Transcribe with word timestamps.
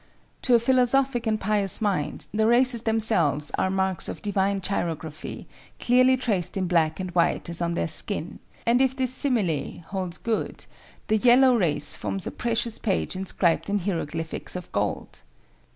To 0.41 0.55
a 0.55 0.59
philosophic 0.59 1.27
and 1.27 1.39
pious 1.39 1.79
mind, 1.79 2.25
the 2.33 2.47
races 2.47 2.81
themselves 2.81 3.51
are 3.59 3.69
marks 3.69 4.09
of 4.09 4.23
Divine 4.23 4.59
chirography 4.59 5.45
clearly 5.79 6.17
traced 6.17 6.57
in 6.57 6.65
black 6.67 6.99
and 6.99 7.11
white 7.11 7.49
as 7.51 7.61
on 7.61 7.75
their 7.75 7.87
skin; 7.87 8.39
and 8.65 8.81
if 8.81 8.95
this 8.95 9.13
simile 9.13 9.83
holds 9.89 10.17
good, 10.17 10.65
the 11.05 11.17
yellow 11.17 11.55
race 11.55 11.95
forms 11.95 12.25
a 12.25 12.31
precious 12.31 12.79
page 12.79 13.15
inscribed 13.15 13.69
in 13.69 13.77
hieroglyphics 13.77 14.55
of 14.55 14.71
gold! 14.71 15.21